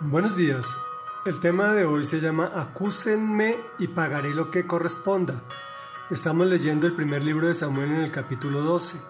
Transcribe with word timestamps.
Buenos 0.00 0.36
días. 0.36 0.76
El 1.24 1.38
tema 1.38 1.72
de 1.72 1.84
hoy 1.84 2.04
se 2.04 2.20
llama 2.20 2.50
Acúsenme 2.52 3.56
y 3.78 3.86
pagaré 3.86 4.34
lo 4.34 4.50
que 4.50 4.66
corresponda. 4.66 5.40
Estamos 6.10 6.48
leyendo 6.48 6.88
el 6.88 6.96
primer 6.96 7.22
libro 7.22 7.46
de 7.46 7.54
Samuel 7.54 7.92
en 7.92 8.00
el 8.00 8.10
capítulo 8.10 8.60
12, 8.62 9.00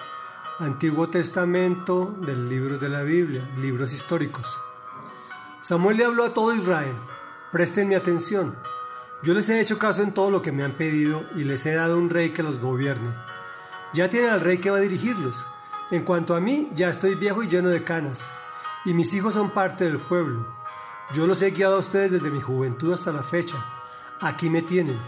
Antiguo 0.59 1.09
Testamento 1.09 2.15
del 2.21 2.51
libro 2.51 2.77
de 2.77 2.91
la 2.91 3.03
Biblia, 3.03 3.51
libros 3.57 3.95
históricos. 3.95 4.61
Samuel 5.61 5.97
le 5.97 6.05
habló 6.05 6.25
a 6.25 6.35
todo 6.35 6.55
Israel, 6.55 6.95
presten 7.51 7.89
mi 7.89 7.95
atención. 7.95 8.55
Yo 9.23 9.33
les 9.33 9.49
he 9.49 9.61
hecho 9.61 9.79
caso 9.79 10.03
en 10.03 10.13
todo 10.13 10.31
lo 10.31 10.43
que 10.43 10.53
me 10.53 10.65
han 10.65 10.73
pedido 10.73 11.25
y 11.35 11.45
les 11.45 11.65
he 11.65 11.75
dado 11.75 11.97
un 11.97 12.11
rey 12.11 12.31
que 12.31 12.43
los 12.43 12.61
gobierne. 12.61 13.15
Ya 13.95 14.11
tienen 14.11 14.29
al 14.29 14.43
rey 14.43 14.59
que 14.59 14.69
va 14.71 14.77
a 14.77 14.83
dirigirlos. 14.83 15.47
En 15.91 16.05
cuanto 16.05 16.37
a 16.37 16.41
mí, 16.41 16.71
ya 16.77 16.91
estoy 16.91 17.15
viejo 17.15 17.43
y 17.43 17.49
lleno 17.49 17.71
de 17.71 17.85
canas, 17.85 18.31
y 18.85 18.93
mis 18.93 19.15
hijos 19.15 19.33
son 19.33 19.51
parte 19.51 19.85
del 19.85 19.99
pueblo. 19.99 20.64
Yo 21.13 21.27
los 21.27 21.43
he 21.43 21.51
guiado 21.51 21.77
a 21.77 21.81
ustedes 21.81 22.13
desde 22.13 22.31
mi 22.31 22.41
juventud 22.41 22.93
hasta 22.93 23.13
la 23.13 23.23
fecha. 23.23 23.57
Aquí 24.21 24.49
me 24.49 24.63
tienen. 24.63 24.99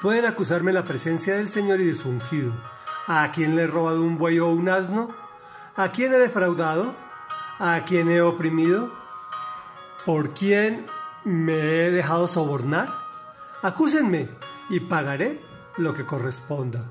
Pueden 0.00 0.26
acusarme 0.26 0.72
la 0.72 0.84
presencia 0.84 1.34
del 1.36 1.48
Señor 1.48 1.80
y 1.80 1.84
de 1.84 1.94
su 1.94 2.08
ungido. 2.08 2.52
¿A 3.06 3.30
quién 3.32 3.56
le 3.56 3.62
he 3.62 3.66
robado 3.66 4.02
un 4.02 4.18
buey 4.18 4.38
o 4.38 4.48
un 4.48 4.68
asno? 4.68 5.14
¿A 5.74 5.88
quién 5.88 6.12
he 6.12 6.18
defraudado? 6.18 6.94
¿A 7.58 7.82
quién 7.84 8.10
he 8.10 8.20
oprimido? 8.20 8.92
¿Por 10.04 10.34
quién 10.34 10.86
me 11.24 11.54
he 11.54 11.90
dejado 11.90 12.28
sobornar? 12.28 12.88
Acúsenme 13.62 14.28
y 14.68 14.80
pagaré 14.80 15.42
lo 15.76 15.94
que 15.94 16.04
corresponda. 16.04 16.84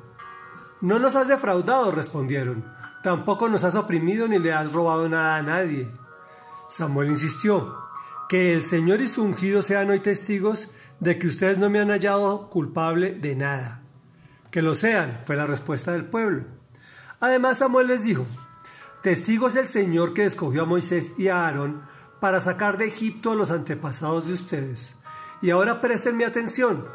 No 0.82 1.00
nos 1.00 1.16
has 1.16 1.28
defraudado, 1.28 1.92
respondieron. 1.92 2.66
Tampoco 3.02 3.48
nos 3.50 3.64
has 3.64 3.76
oprimido 3.76 4.28
ni 4.28 4.40
le 4.40 4.54
has 4.54 4.74
robado 4.74 5.08
nada 5.08 5.38
a 5.38 5.42
nadie. 5.42 5.92
Samuel 6.68 7.10
insistió. 7.10 7.87
Que 8.30 8.54
el 8.54 8.62
Señor 8.62 9.02
y 9.02 9.08
su 9.08 9.24
ungido 9.24 9.62
sean 9.62 9.90
hoy 9.90 10.00
testigos 10.02 10.70
de 11.00 11.18
que 11.18 11.28
ustedes 11.28 11.58
no 11.58 11.70
me 11.70 11.80
han 11.80 11.90
hallado 11.90 12.50
culpable 12.50 13.14
de 13.14 13.36
nada. 13.36 13.84
Que 14.52 14.62
lo 14.62 14.76
sean, 14.76 15.22
fue 15.26 15.36
la 15.36 15.46
respuesta 15.46 15.94
del 15.94 16.06
pueblo. 16.06 16.44
Además 17.20 17.60
Samuel 17.60 17.88
les 17.88 18.04
dijo, 18.04 18.26
Testigo 19.02 19.48
es 19.48 19.56
el 19.56 19.68
Señor 19.68 20.14
que 20.14 20.26
escogió 20.26 20.64
a 20.64 20.66
Moisés 20.66 21.14
y 21.18 21.30
a 21.30 21.46
Aarón 21.46 21.84
para 22.20 22.40
sacar 22.40 22.78
de 22.78 22.88
Egipto 22.88 23.32
a 23.32 23.36
los 23.36 23.52
antepasados 23.52 24.28
de 24.28 24.34
ustedes. 24.34 24.96
Y 25.42 25.52
ahora 25.52 25.82
presten 25.82 26.18
mi 26.18 26.24
atención. 26.24 26.86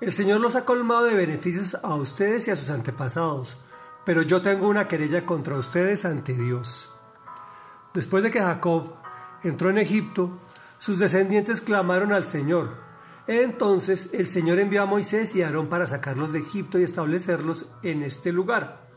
El 0.00 0.12
Señor 0.12 0.40
los 0.40 0.56
ha 0.56 0.64
colmado 0.64 1.04
de 1.04 1.14
beneficios 1.14 1.76
a 1.82 1.94
ustedes 1.94 2.48
y 2.48 2.50
a 2.50 2.56
sus 2.56 2.70
antepasados, 2.70 3.56
pero 4.04 4.22
yo 4.22 4.40
tengo 4.40 4.68
una 4.68 4.88
querella 4.88 5.26
contra 5.26 5.56
ustedes 5.56 6.04
ante 6.04 6.34
Dios. 6.34 6.90
Después 7.92 8.22
de 8.22 8.30
que 8.30 8.40
Jacob 8.40 8.94
entró 9.42 9.70
en 9.70 9.78
Egipto, 9.78 10.40
sus 10.82 10.98
descendientes 10.98 11.60
clamaron 11.60 12.12
al 12.12 12.24
Señor. 12.24 12.74
Entonces 13.28 14.08
el 14.14 14.26
Señor 14.26 14.58
envió 14.58 14.82
a 14.82 14.86
Moisés 14.86 15.36
y 15.36 15.40
a 15.40 15.46
Aarón 15.46 15.68
para 15.68 15.86
sacarlos 15.86 16.32
de 16.32 16.40
Egipto 16.40 16.76
y 16.76 16.82
establecerlos 16.82 17.66
en 17.84 18.02
este 18.02 18.32
lugar. 18.32 18.90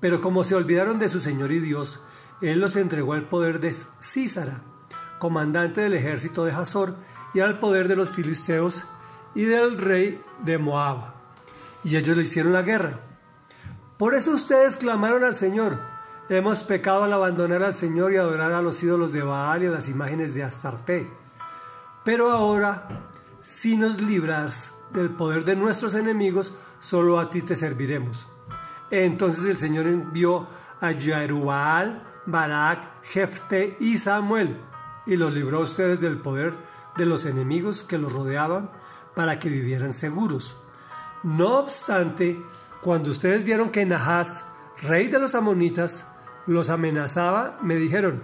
Pero 0.00 0.20
como 0.20 0.42
se 0.42 0.56
olvidaron 0.56 0.98
de 0.98 1.08
su 1.08 1.20
Señor 1.20 1.52
y 1.52 1.60
Dios, 1.60 2.00
Él 2.40 2.58
los 2.58 2.74
entregó 2.74 3.12
al 3.12 3.28
poder 3.28 3.60
de 3.60 3.72
Císara, 4.02 4.62
comandante 5.20 5.82
del 5.82 5.94
ejército 5.94 6.44
de 6.46 6.50
Hazor, 6.50 6.96
y 7.32 7.38
al 7.38 7.60
poder 7.60 7.86
de 7.86 7.94
los 7.94 8.10
filisteos 8.10 8.84
y 9.36 9.44
del 9.44 9.78
rey 9.78 10.20
de 10.44 10.58
Moab. 10.58 11.14
Y 11.84 11.94
ellos 11.94 12.16
le 12.16 12.24
hicieron 12.24 12.52
la 12.52 12.62
guerra. 12.62 12.98
Por 13.98 14.16
eso 14.16 14.32
ustedes 14.32 14.76
clamaron 14.76 15.22
al 15.22 15.36
Señor, 15.36 15.93
Hemos 16.30 16.62
pecado 16.62 17.04
al 17.04 17.12
abandonar 17.12 17.62
al 17.62 17.74
Señor 17.74 18.14
y 18.14 18.16
adorar 18.16 18.52
a 18.52 18.62
los 18.62 18.82
ídolos 18.82 19.12
de 19.12 19.22
Baal 19.22 19.62
y 19.62 19.66
a 19.66 19.70
las 19.70 19.88
imágenes 19.88 20.32
de 20.32 20.42
Astarte. 20.42 21.10
Pero 22.02 22.30
ahora, 22.30 23.10
si 23.42 23.76
nos 23.76 24.00
libras 24.00 24.72
del 24.94 25.10
poder 25.10 25.44
de 25.44 25.54
nuestros 25.54 25.94
enemigos, 25.94 26.54
solo 26.80 27.20
a 27.20 27.28
ti 27.28 27.42
te 27.42 27.54
serviremos. 27.54 28.26
Entonces 28.90 29.44
el 29.44 29.58
Señor 29.58 29.86
envió 29.86 30.48
a 30.80 30.94
Jerubal, 30.94 32.02
Barak, 32.24 33.02
Jefte 33.02 33.76
y 33.78 33.98
Samuel, 33.98 34.58
y 35.04 35.16
los 35.16 35.30
libró 35.30 35.58
a 35.58 35.64
ustedes 35.64 36.00
del 36.00 36.22
poder 36.22 36.54
de 36.96 37.04
los 37.04 37.26
enemigos 37.26 37.84
que 37.84 37.98
los 37.98 38.10
rodeaban 38.10 38.70
para 39.14 39.38
que 39.38 39.50
vivieran 39.50 39.92
seguros. 39.92 40.56
No 41.22 41.58
obstante, 41.58 42.42
cuando 42.80 43.10
ustedes 43.10 43.44
vieron 43.44 43.68
que 43.68 43.84
Nahas, 43.84 44.46
rey 44.82 45.08
de 45.08 45.18
los 45.18 45.34
amonitas, 45.34 46.06
los 46.46 46.70
amenazaba, 46.70 47.58
me 47.62 47.76
dijeron, 47.76 48.22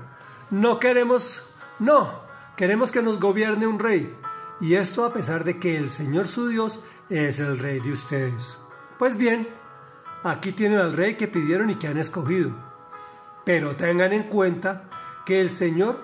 no 0.50 0.78
queremos, 0.78 1.42
no, 1.78 2.22
queremos 2.56 2.92
que 2.92 3.03
nos 3.03 3.20
gobierne 3.20 3.66
un 3.66 3.78
rey. 3.78 4.16
Y 4.60 4.75
esto 4.75 5.04
a 5.04 5.12
pesar 5.12 5.44
de 5.44 5.58
que 5.58 5.76
el 5.76 5.91
Señor 5.91 6.26
su 6.28 6.48
Dios 6.48 6.80
es 7.09 7.38
el 7.38 7.59
rey 7.59 7.80
de 7.80 7.92
ustedes. 7.92 8.59
Pues 8.98 9.16
bien, 9.16 9.48
aquí 10.22 10.53
tienen 10.53 10.78
al 10.78 10.92
rey 10.92 11.16
que 11.16 11.28
pidieron 11.28 11.70
y 11.70 11.76
que 11.76 11.88
han 11.88 11.97
escogido. 11.97 12.50
Pero 13.44 13.76
tengan 13.76 14.12
en 14.12 14.25
cuenta 14.25 14.91
que 15.25 15.41
el 15.41 15.48
Señor 15.48 15.97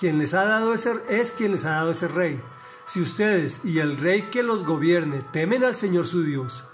quien 0.00 0.18
les 0.18 0.32
ha 0.32 0.44
dado 0.46 0.72
ese, 0.72 0.94
es 1.10 1.30
quien 1.30 1.52
les 1.52 1.66
ha 1.66 1.72
dado 1.72 1.90
ese 1.90 2.08
rey. 2.08 2.40
Si 2.86 3.02
ustedes 3.02 3.60
y 3.64 3.80
el 3.80 3.98
rey 3.98 4.30
que 4.30 4.42
los 4.42 4.64
gobierne 4.64 5.22
temen 5.30 5.62
al 5.62 5.76
Señor 5.76 6.06
su 6.06 6.24
Dios 6.24 6.64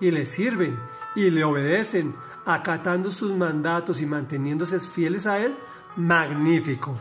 y 0.00 0.10
le 0.10 0.26
sirven 0.26 0.78
y 1.14 1.30
le 1.30 1.44
obedecen, 1.44 2.16
acatando 2.44 3.10
sus 3.10 3.32
mandatos 3.32 4.00
y 4.00 4.06
manteniéndose 4.06 4.80
fieles 4.80 5.26
a 5.26 5.38
Él, 5.38 5.56
magnífico. 5.96 6.98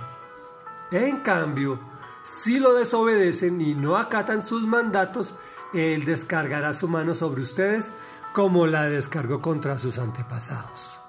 En 0.92 1.18
cambio, 1.18 1.80
si 2.24 2.60
lo 2.60 2.74
desobedecen 2.74 3.62
y 3.62 3.74
no 3.74 3.98
acatan 3.98 4.42
sus 4.42 4.68
mandatos, 4.68 5.34
Él 5.74 6.06
descargará 6.06 6.74
su 6.74 6.88
mano 6.88 7.14
sobre 7.14 7.42
ustedes 7.42 7.92
como 8.34 8.68
la 8.68 8.84
descargó 8.84 9.42
contra 9.42 9.78
sus 9.80 9.98
antepasados. 9.98 11.00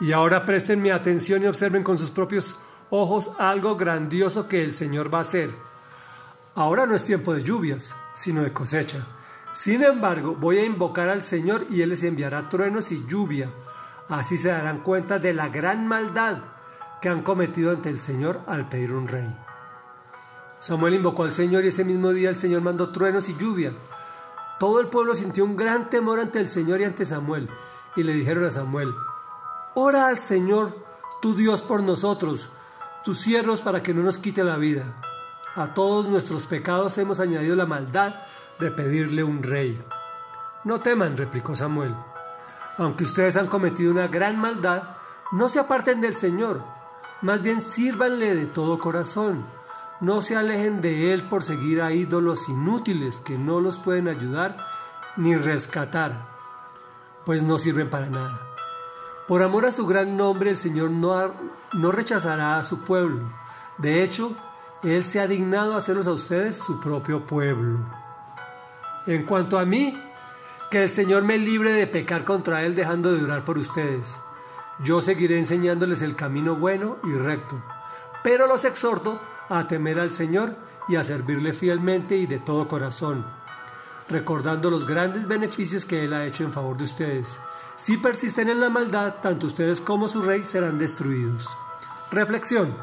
Y 0.00 0.12
ahora 0.12 0.44
presten 0.44 0.82
mi 0.82 0.90
atención 0.90 1.42
y 1.42 1.46
observen 1.46 1.82
con 1.82 1.98
sus 1.98 2.10
propios 2.10 2.56
ojos 2.90 3.30
algo 3.38 3.76
grandioso 3.76 4.48
que 4.48 4.62
el 4.62 4.74
Señor 4.74 5.12
va 5.12 5.18
a 5.18 5.22
hacer. 5.22 5.54
Ahora 6.54 6.86
no 6.86 6.94
es 6.94 7.04
tiempo 7.04 7.34
de 7.34 7.42
lluvias, 7.42 7.94
sino 8.14 8.42
de 8.42 8.52
cosecha. 8.52 9.06
Sin 9.54 9.84
embargo, 9.84 10.34
voy 10.34 10.58
a 10.58 10.64
invocar 10.64 11.08
al 11.08 11.22
Señor 11.22 11.64
y 11.70 11.80
Él 11.80 11.90
les 11.90 12.02
enviará 12.02 12.48
truenos 12.48 12.90
y 12.90 13.06
lluvia. 13.06 13.52
Así 14.08 14.36
se 14.36 14.48
darán 14.48 14.80
cuenta 14.80 15.20
de 15.20 15.32
la 15.32 15.48
gran 15.48 15.86
maldad 15.86 16.38
que 17.00 17.08
han 17.08 17.22
cometido 17.22 17.70
ante 17.70 17.88
el 17.88 18.00
Señor 18.00 18.40
al 18.48 18.68
pedir 18.68 18.90
un 18.90 19.06
rey. 19.06 19.32
Samuel 20.58 20.94
invocó 20.94 21.22
al 21.22 21.32
Señor 21.32 21.64
y 21.64 21.68
ese 21.68 21.84
mismo 21.84 22.12
día 22.12 22.30
el 22.30 22.34
Señor 22.34 22.62
mandó 22.62 22.90
truenos 22.90 23.28
y 23.28 23.36
lluvia. 23.36 23.72
Todo 24.58 24.80
el 24.80 24.88
pueblo 24.88 25.14
sintió 25.14 25.44
un 25.44 25.54
gran 25.54 25.88
temor 25.88 26.18
ante 26.18 26.40
el 26.40 26.48
Señor 26.48 26.80
y 26.80 26.84
ante 26.84 27.04
Samuel. 27.04 27.48
Y 27.94 28.02
le 28.02 28.12
dijeron 28.12 28.42
a 28.42 28.50
Samuel, 28.50 28.92
ora 29.76 30.08
al 30.08 30.18
Señor, 30.18 30.84
tu 31.22 31.36
Dios 31.36 31.62
por 31.62 31.80
nosotros, 31.80 32.50
tus 33.04 33.20
siervos 33.20 33.60
para 33.60 33.84
que 33.84 33.94
no 33.94 34.02
nos 34.02 34.18
quite 34.18 34.42
la 34.42 34.56
vida. 34.56 35.00
A 35.54 35.74
todos 35.74 36.08
nuestros 36.08 36.46
pecados 36.46 36.98
hemos 36.98 37.20
añadido 37.20 37.54
la 37.54 37.66
maldad 37.66 38.16
de 38.58 38.70
pedirle 38.70 39.24
un 39.24 39.42
rey. 39.42 39.82
No 40.64 40.80
teman, 40.80 41.16
replicó 41.16 41.54
Samuel. 41.56 41.94
Aunque 42.78 43.04
ustedes 43.04 43.36
han 43.36 43.46
cometido 43.46 43.92
una 43.92 44.08
gran 44.08 44.38
maldad, 44.38 44.96
no 45.32 45.48
se 45.48 45.60
aparten 45.60 46.00
del 46.00 46.14
Señor, 46.16 46.62
más 47.22 47.42
bien 47.42 47.60
sírvanle 47.60 48.34
de 48.34 48.46
todo 48.46 48.78
corazón. 48.78 49.46
No 50.00 50.22
se 50.22 50.36
alejen 50.36 50.80
de 50.80 51.12
Él 51.12 51.28
por 51.28 51.42
seguir 51.42 51.82
a 51.82 51.92
ídolos 51.92 52.48
inútiles 52.48 53.20
que 53.20 53.38
no 53.38 53.60
los 53.60 53.78
pueden 53.78 54.08
ayudar 54.08 54.56
ni 55.16 55.36
rescatar, 55.36 56.26
pues 57.24 57.42
no 57.42 57.58
sirven 57.58 57.88
para 57.88 58.10
nada. 58.10 58.40
Por 59.28 59.42
amor 59.42 59.64
a 59.64 59.72
su 59.72 59.86
gran 59.86 60.16
nombre, 60.16 60.50
el 60.50 60.56
Señor 60.56 60.90
no, 60.90 61.34
no 61.72 61.92
rechazará 61.92 62.56
a 62.56 62.62
su 62.62 62.80
pueblo. 62.80 63.30
De 63.78 64.02
hecho, 64.02 64.36
Él 64.82 65.04
se 65.04 65.20
ha 65.20 65.26
dignado 65.26 65.74
a 65.74 65.78
hacerlos 65.78 66.06
a 66.06 66.12
ustedes 66.12 66.56
su 66.56 66.80
propio 66.80 67.24
pueblo. 67.24 67.78
En 69.06 69.24
cuanto 69.24 69.58
a 69.58 69.64
mí, 69.64 70.00
que 70.70 70.82
el 70.82 70.90
Señor 70.90 71.24
me 71.24 71.38
libre 71.38 71.72
de 71.72 71.86
pecar 71.86 72.24
contra 72.24 72.64
Él 72.64 72.74
dejando 72.74 73.12
de 73.12 73.22
orar 73.22 73.44
por 73.44 73.58
ustedes. 73.58 74.20
Yo 74.82 75.02
seguiré 75.02 75.38
enseñándoles 75.38 76.02
el 76.02 76.16
camino 76.16 76.56
bueno 76.56 76.98
y 77.04 77.12
recto, 77.12 77.62
pero 78.22 78.46
los 78.46 78.64
exhorto 78.64 79.20
a 79.48 79.68
temer 79.68 80.00
al 80.00 80.10
Señor 80.10 80.56
y 80.88 80.96
a 80.96 81.04
servirle 81.04 81.52
fielmente 81.52 82.16
y 82.16 82.26
de 82.26 82.40
todo 82.40 82.66
corazón, 82.66 83.24
recordando 84.08 84.70
los 84.70 84.86
grandes 84.86 85.28
beneficios 85.28 85.84
que 85.84 86.04
Él 86.04 86.12
ha 86.12 86.24
hecho 86.24 86.42
en 86.42 86.52
favor 86.52 86.76
de 86.76 86.84
ustedes. 86.84 87.38
Si 87.76 87.96
persisten 87.98 88.48
en 88.48 88.60
la 88.60 88.70
maldad, 88.70 89.16
tanto 89.22 89.46
ustedes 89.46 89.80
como 89.80 90.08
su 90.08 90.22
rey 90.22 90.42
serán 90.44 90.78
destruidos. 90.78 91.48
Reflexión. 92.10 92.76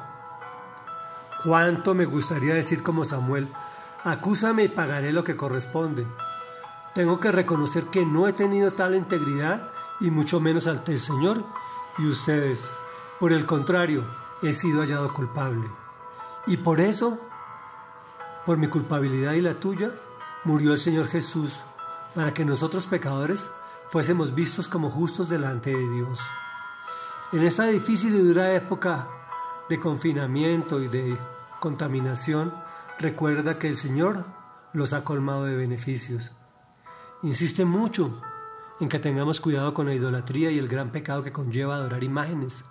¿Cuánto 1.44 1.96
me 1.96 2.06
gustaría 2.06 2.54
decir 2.54 2.84
como 2.84 3.04
Samuel? 3.04 3.52
Acúsame 4.04 4.64
y 4.64 4.68
pagaré 4.68 5.14
lo 5.14 5.24
que 5.24 5.36
corresponde. 5.36 6.08
Tengo 6.96 7.20
que 7.20 7.32
reconocer 7.32 7.86
que 7.86 8.06
no 8.06 8.28
he 8.28 8.34
tenido 8.34 8.72
tal 8.72 8.96
integridad 8.96 9.70
y 10.00 10.10
mucho 10.10 10.40
menos 10.40 10.68
ante 10.68 10.94
el 10.94 11.00
Señor 11.00 11.46
y 12.00 12.08
ustedes. 12.08 12.72
Por 13.20 13.32
el 13.32 13.46
contrario, 13.46 14.04
he 14.42 14.54
sido 14.54 14.82
hallado 14.82 15.14
culpable. 15.14 15.70
Y 16.48 16.58
por 16.58 16.80
eso 16.80 17.20
Por 18.46 18.58
mi 18.58 18.68
culpabilidad 18.68 19.34
y 19.34 19.42
la 19.42 19.54
tuya, 19.54 19.92
murió 20.46 20.74
el 20.74 20.80
Señor 20.80 21.06
Jesús, 21.08 21.60
para 22.16 22.34
que 22.34 22.44
nosotros 22.44 22.88
pecadores 22.88 23.52
fuésemos 23.92 24.34
vistos 24.34 24.68
como 24.68 24.90
justos 24.90 25.30
delante 25.30 25.70
de 25.70 25.90
Dios. 25.90 26.20
En 27.34 27.44
esta 27.44 27.66
difícil 27.66 28.16
y 28.16 28.20
dura 28.20 28.52
época 28.54 29.08
de 29.70 29.80
confinamiento 29.80 30.82
y 30.82 30.88
de 30.88 31.20
contaminación, 31.62 32.54
recuerda 33.00 33.58
que 33.58 33.70
el 33.70 33.78
Señor 33.78 34.26
los 34.74 34.92
ha 34.92 35.06
colmado 35.06 35.46
de 35.46 35.56
beneficios. 35.56 36.32
Insiste 37.24 37.64
mucho 37.64 38.22
en 38.82 38.90
que 38.90 39.00
tengamos 39.00 39.40
cuidado 39.40 39.74
con 39.74 39.86
la 39.86 39.94
idolatría 39.94 40.52
y 40.52 40.58
el 40.58 40.68
gran 40.68 40.90
pecado 40.90 41.24
que 41.24 41.32
conlleva 41.32 41.76
adorar 41.76 42.04
imágenes. 42.04 42.66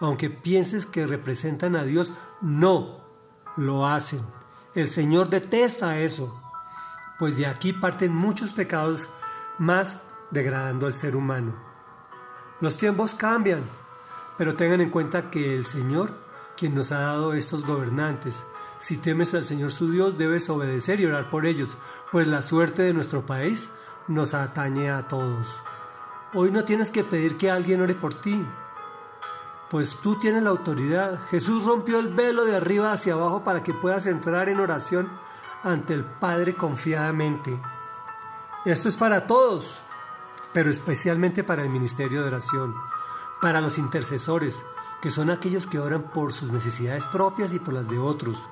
Aunque 0.00 0.30
pienses 0.30 0.86
que 0.86 1.06
representan 1.06 1.76
a 1.76 1.84
Dios, 1.84 2.12
no 2.40 3.04
lo 3.56 3.86
hacen. 3.86 4.20
El 4.74 4.88
Señor 4.88 5.28
detesta 5.28 5.98
eso, 5.98 6.42
pues 7.18 7.36
de 7.36 7.46
aquí 7.46 7.74
parten 7.74 8.14
muchos 8.14 8.52
pecados 8.52 9.08
más 9.58 10.04
degradando 10.30 10.86
al 10.86 10.94
ser 10.94 11.14
humano. 11.14 11.54
Los 12.60 12.78
tiempos 12.78 13.14
cambian, 13.14 13.64
pero 14.38 14.56
tengan 14.56 14.80
en 14.80 14.90
cuenta 14.90 15.30
que 15.30 15.54
el 15.54 15.66
Señor, 15.66 16.14
quien 16.60 16.74
nos 16.74 16.92
ha 16.92 17.00
dado 17.00 17.32
estos 17.32 17.64
gobernantes, 17.64 18.44
si 18.76 18.98
temes 18.98 19.32
al 19.32 19.46
Señor 19.46 19.70
su 19.70 19.90
Dios, 19.90 20.18
debes 20.18 20.50
obedecer 20.50 21.00
y 21.00 21.06
orar 21.06 21.30
por 21.30 21.46
ellos, 21.46 21.78
pues 22.12 22.28
la 22.28 22.42
suerte 22.42 22.82
de 22.82 22.92
nuestro 22.92 23.24
país 23.24 23.70
nos 24.08 24.34
atañe 24.34 24.90
a 24.90 25.08
todos. 25.08 25.62
Hoy 26.34 26.50
no 26.50 26.64
tienes 26.64 26.90
que 26.90 27.02
pedir 27.02 27.38
que 27.38 27.50
alguien 27.50 27.80
ore 27.80 27.94
por 27.94 28.12
ti, 28.12 28.46
pues 29.70 29.96
tú 30.02 30.18
tienes 30.18 30.42
la 30.42 30.50
autoridad. 30.50 31.18
Jesús 31.30 31.64
rompió 31.64 31.98
el 31.98 32.08
velo 32.08 32.44
de 32.44 32.56
arriba 32.56 32.92
hacia 32.92 33.14
abajo 33.14 33.42
para 33.42 33.62
que 33.62 33.72
puedas 33.72 34.04
entrar 34.04 34.50
en 34.50 34.60
oración 34.60 35.10
ante 35.62 35.94
el 35.94 36.04
Padre 36.04 36.56
confiadamente. 36.56 37.58
Esto 38.66 38.90
es 38.90 38.96
para 38.96 39.26
todos, 39.26 39.78
pero 40.52 40.68
especialmente 40.68 41.42
para 41.42 41.62
el 41.62 41.70
ministerio 41.70 42.20
de 42.20 42.28
oración, 42.28 42.74
para 43.40 43.62
los 43.62 43.78
intercesores, 43.78 44.62
que 45.02 45.10
son 45.10 45.30
aquellos 45.30 45.66
que 45.66 45.78
oran 45.78 46.02
por 46.02 46.32
sus 46.32 46.52
necesidades 46.52 47.06
propias 47.06 47.54
y 47.54 47.58
por 47.58 47.74
las 47.74 47.88
de 47.88 47.98
otros. 47.98 48.42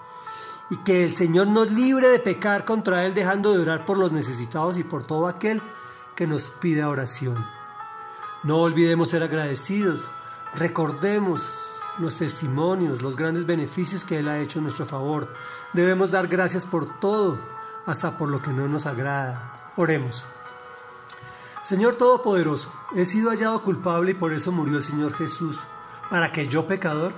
Y 0.71 0.77
que 0.79 1.05
el 1.05 1.15
Señor 1.17 1.47
nos 1.47 1.71
libre 1.73 2.09
de 2.09 2.19
pecar 2.19 2.65
contra 2.65 3.05
Él 3.07 3.15
dejando 3.15 3.53
de 3.53 3.61
orar 3.61 3.85
por 3.85 3.99
los 3.99 4.13
necesitados 4.13 4.77
y 4.79 4.85
por 4.85 5.03
todo 5.03 5.27
aquel 5.27 5.63
que 6.15 6.27
nos 6.27 6.45
pida 6.45 6.89
oración. 6.89 7.47
No 8.45 8.59
olvidemos 8.59 9.11
ser 9.11 9.23
agradecidos 9.23 10.11
Recordemos 10.55 11.53
los 11.99 12.17
testimonios, 12.17 13.03
los 13.03 13.17
grandes 13.17 13.45
beneficios 13.45 14.05
que 14.05 14.19
Él 14.19 14.29
ha 14.29 14.39
hecho 14.39 14.59
en 14.59 14.65
nuestro 14.65 14.87
favor. 14.87 15.33
Debemos 15.73 16.11
dar 16.11 16.29
gracias 16.29 16.65
por 16.65 16.99
todo, 17.01 17.39
hasta 17.87 18.17
por 18.17 18.31
lo 18.31 18.41
que 18.41 18.53
no 18.53 18.69
nos 18.69 18.87
agrada. 18.87 19.73
Oremos. 19.77 20.27
Señor 21.63 21.97
Todopoderoso, 21.97 22.73
he 22.95 23.05
sido 23.05 23.31
hallado 23.31 23.63
culpable 23.63 24.13
y 24.13 24.15
por 24.15 24.33
eso 24.33 24.53
murió 24.53 24.79
el 24.79 24.85
Señor 24.85 25.13
Jesús, 25.13 25.59
para 26.11 26.33
que 26.33 26.49
yo 26.49 26.67
pecador 26.67 27.13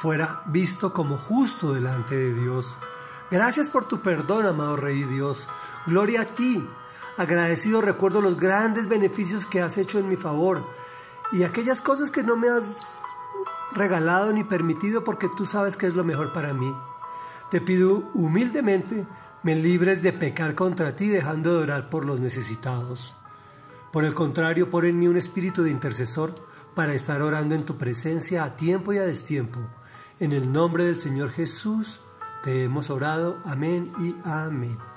fuera 0.00 0.42
visto 0.46 0.92
como 0.92 1.18
justo 1.18 1.72
delante 1.72 2.16
de 2.16 2.34
Dios. 2.34 2.76
Gracias 3.30 3.70
por 3.70 3.86
tu 3.86 4.00
perdón, 4.02 4.46
amado 4.46 4.76
Rey 4.76 5.04
Dios. 5.04 5.48
Gloria 5.86 6.22
a 6.22 6.24
ti. 6.24 6.68
Agradecido 7.16 7.80
recuerdo 7.80 8.20
los 8.20 8.36
grandes 8.36 8.88
beneficios 8.88 9.46
que 9.46 9.60
has 9.60 9.76
hecho 9.78 9.98
en 9.98 10.08
mi 10.08 10.16
favor 10.16 10.66
y 11.30 11.42
aquellas 11.42 11.82
cosas 11.82 12.10
que 12.10 12.22
no 12.22 12.36
me 12.36 12.48
has 12.48 12.98
regalado 13.72 14.32
ni 14.32 14.44
permitido 14.44 15.04
porque 15.04 15.28
tú 15.36 15.44
sabes 15.44 15.76
que 15.76 15.86
es 15.86 15.94
lo 15.94 16.04
mejor 16.04 16.32
para 16.32 16.54
mí. 16.54 16.74
Te 17.50 17.60
pido 17.60 18.10
humildemente 18.14 19.06
me 19.42 19.56
libres 19.56 20.02
de 20.02 20.12
pecar 20.12 20.54
contra 20.54 20.94
ti 20.94 21.08
dejando 21.08 21.56
de 21.56 21.64
orar 21.64 21.90
por 21.90 22.04
los 22.04 22.20
necesitados. 22.20 23.14
Por 23.92 24.04
el 24.04 24.14
contrario, 24.14 24.70
pon 24.70 24.86
en 24.86 24.98
mí 24.98 25.08
un 25.08 25.16
espíritu 25.16 25.62
de 25.62 25.70
intercesor 25.70 26.46
para 26.74 26.94
estar 26.94 27.22
orando 27.22 27.54
en 27.54 27.64
tu 27.64 27.76
presencia 27.78 28.44
a 28.44 28.54
tiempo 28.54 28.92
y 28.92 28.98
a 28.98 29.02
destiempo. 29.02 29.60
En 30.20 30.32
el 30.32 30.52
nombre 30.52 30.84
del 30.84 30.96
Señor 30.96 31.30
Jesús 31.30 32.00
te 32.42 32.64
hemos 32.64 32.90
orado. 32.90 33.38
Amén 33.44 33.92
y 34.00 34.16
amén. 34.24 34.91